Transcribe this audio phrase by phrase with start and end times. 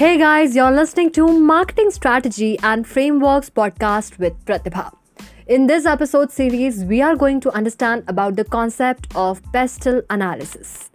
[0.00, 4.94] Hey guys, you're listening to Marketing Strategy and Frameworks podcast with Pratibha.
[5.46, 10.90] In this episode series, we are going to understand about the concept of PESTEL analysis.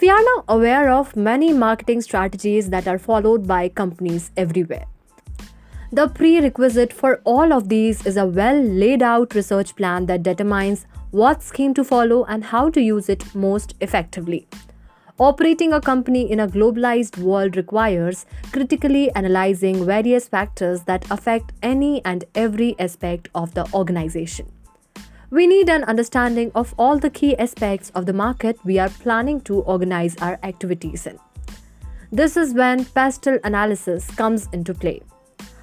[0.00, 4.84] We are now aware of many marketing strategies that are followed by companies everywhere.
[5.90, 10.86] The prerequisite for all of these is a well laid out research plan that determines
[11.10, 14.46] what scheme to follow and how to use it most effectively.
[15.18, 22.04] Operating a company in a globalized world requires critically analyzing various factors that affect any
[22.04, 24.52] and every aspect of the organization.
[25.30, 29.40] We need an understanding of all the key aspects of the market we are planning
[29.42, 31.18] to organize our activities in.
[32.12, 35.00] This is when PESTEL analysis comes into play.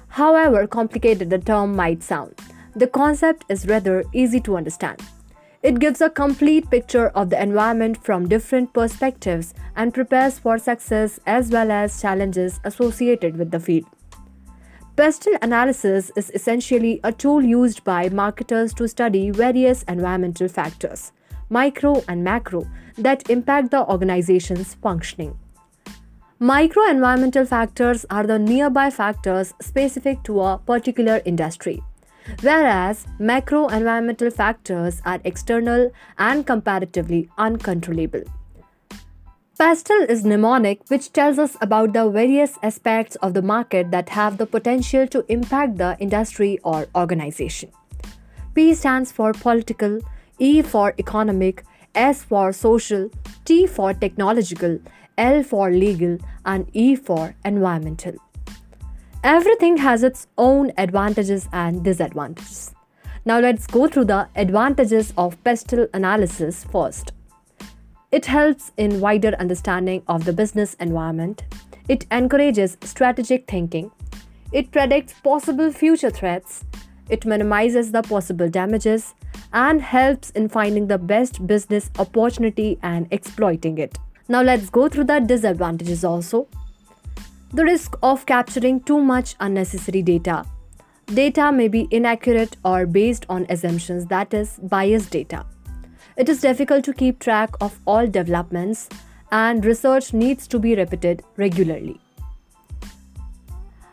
[0.08, 2.40] However complicated the term might sound,
[2.74, 5.00] the concept is rather easy to understand.
[5.64, 11.18] It gives a complete picture of the environment from different perspectives and prepares for success
[11.24, 13.86] as well as challenges associated with the field.
[14.96, 21.12] PESTEL analysis is essentially a tool used by marketers to study various environmental factors,
[21.48, 25.38] micro and macro, that impact the organization's functioning.
[26.40, 31.82] Micro environmental factors are the nearby factors specific to a particular industry
[32.40, 38.24] whereas macro environmental factors are external and comparatively uncontrollable.
[39.56, 44.36] PESTEL is mnemonic, which tells us about the various aspects of the market that have
[44.36, 47.70] the potential to impact the industry or organization.
[48.54, 50.00] P stands for political,
[50.40, 51.64] E for economic,
[51.94, 53.10] S for social,
[53.44, 54.80] T for technological,
[55.16, 58.14] L for legal, and E for environmental.
[59.24, 62.74] Everything has its own advantages and disadvantages.
[63.24, 67.12] Now let's go through the advantages of PESTEL analysis first.
[68.12, 71.44] It helps in wider understanding of the business environment.
[71.88, 73.90] It encourages strategic thinking.
[74.52, 76.66] It predicts possible future threats.
[77.08, 79.14] It minimizes the possible damages
[79.54, 83.98] and helps in finding the best business opportunity and exploiting it.
[84.28, 86.46] Now let's go through the disadvantages also
[87.54, 90.44] the risk of capturing too much unnecessary data.
[91.06, 95.46] Data may be inaccurate or based on assumptions, that is, biased data.
[96.16, 98.88] It is difficult to keep track of all developments,
[99.30, 102.00] and research needs to be repeated regularly.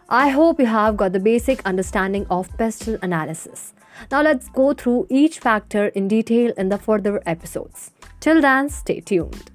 [0.09, 3.73] I hope you have got the basic understanding of PESTEL analysis.
[4.09, 7.91] Now let's go through each factor in detail in the further episodes.
[8.21, 9.50] Till then, stay tuned.